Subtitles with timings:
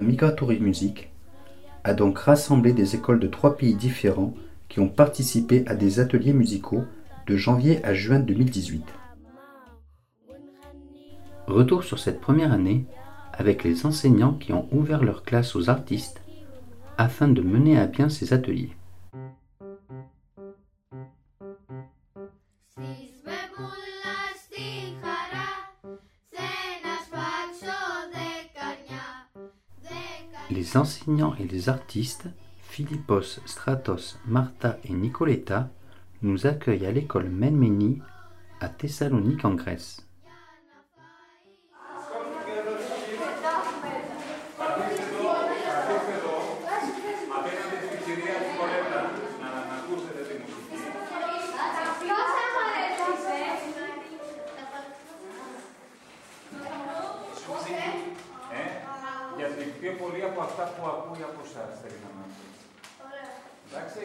[0.00, 1.10] Migratory Music
[1.82, 4.34] a donc rassemblé des écoles de trois pays différents
[4.68, 6.84] qui ont participé à des ateliers musicaux
[7.26, 8.84] de janvier à juin 2018.
[11.46, 12.84] Retour sur cette première année
[13.32, 16.20] avec les enseignants qui ont ouvert leurs classes aux artistes
[16.98, 18.72] afin de mener à bien ces ateliers.
[30.56, 32.28] Les enseignants et les artistes,
[32.62, 35.68] Philippos, Stratos, Martha et Nicoletta,
[36.22, 38.00] nous accueillent à l'école Menmeni
[38.62, 40.06] à Thessalonique en Grèce.
[59.80, 62.44] Πιο πολύ από αυτά που ακούει από εσάς, θέλει να μάθει.
[63.68, 64.02] Εντάξει.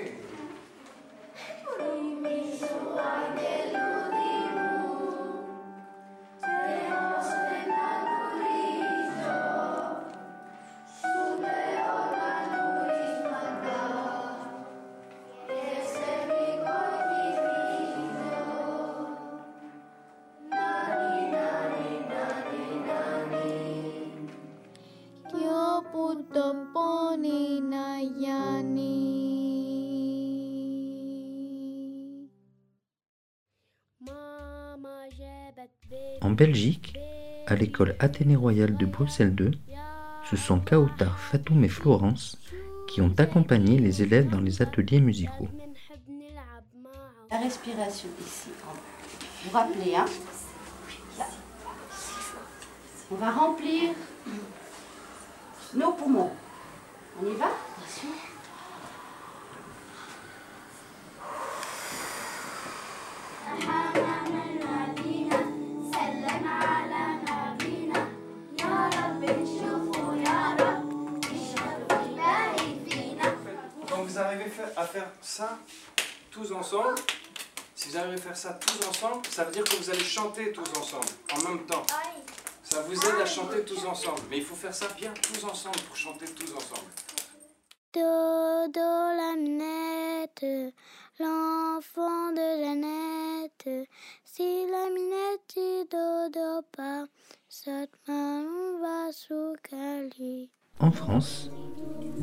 [36.22, 36.96] En Belgique,
[37.48, 39.52] à l'école Athénée Royale de Bruxelles 2,
[40.30, 42.38] ce sont Kautar, Fatoum et Florence
[42.88, 45.48] qui ont accompagné les élèves dans les ateliers musicaux.
[47.32, 48.50] La respiration ici.
[49.44, 50.06] Vous vous rappelez, hein?
[53.12, 53.92] On va remplir
[55.74, 56.32] nos poumons.
[57.22, 57.50] On y va?
[74.78, 75.60] À faire ça
[76.30, 76.96] tous ensemble,
[77.76, 80.52] si vous arrivez à faire ça tous ensemble, ça veut dire que vous allez chanter
[80.52, 81.84] tous ensemble, en même temps.
[82.64, 84.22] Ça vous aide à chanter tous ensemble.
[84.30, 86.88] Mais il faut faire ça bien tous ensemble pour chanter tous ensemble.
[87.94, 90.46] Dodo la minette,
[91.20, 93.90] l'enfant de Jeannette.
[94.24, 97.06] Si la minette dit dodo pas,
[97.50, 98.46] cette main
[98.80, 99.56] va sous
[100.80, 101.51] En France,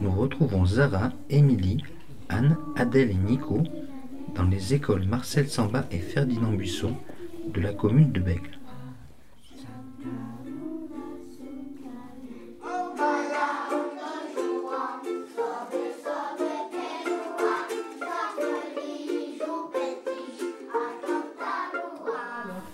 [0.00, 1.82] nous retrouvons Zara, Émilie,
[2.28, 3.62] Anne, Adèle et Nico
[4.34, 6.94] dans les écoles Marcel Samba et Ferdinand Buisson
[7.52, 8.58] de la commune de Bègle.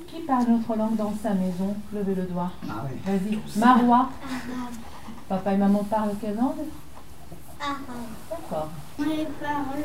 [0.08, 1.74] Qui parle notre langue dans sa maison?
[1.92, 2.52] Levez le doigt.
[2.68, 3.38] Ah Vas-y.
[3.58, 4.10] Marois.
[5.28, 6.64] Papa et maman parlent quelle langue?
[7.64, 8.68] D'accord.
[8.98, 9.80] Moi, je parle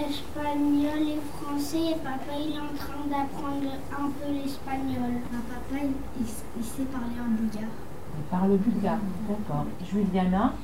[0.00, 5.20] espagnol et français et papa, il est en train d'apprendre un peu l'espagnol.
[5.30, 5.82] Papa,
[6.18, 7.68] il, sait parler en bulgare.
[8.16, 9.66] Il parle bulgare, d'accord.
[9.84, 10.54] Juliana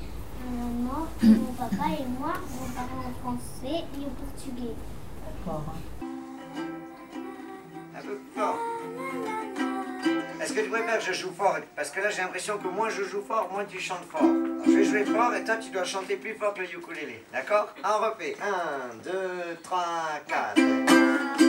[0.46, 4.74] euh, Moi, mon papa et moi, on parle en français et en portugais.
[5.44, 5.64] D'accord.
[10.58, 13.22] Que tu préfères je joue fort Parce que là, j'ai l'impression que moins je joue
[13.22, 14.22] fort, moins tu chantes fort.
[14.66, 17.24] je vais jouer fort et toi, tu dois chanter plus fort que le ukulélé.
[17.32, 17.72] D'accord?
[17.84, 18.36] On refait.
[18.42, 19.12] 1, 2,
[19.62, 19.80] 3,
[20.26, 21.47] 4.